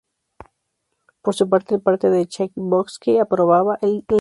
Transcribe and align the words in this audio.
Por 1.21 1.35
su 1.35 1.47
parte, 1.47 1.75
el 1.75 1.81
padre 1.83 2.09
de 2.09 2.25
Chaikovski 2.25 3.19
aprobaba 3.19 3.77
el 3.83 4.03
enlace. 4.07 4.07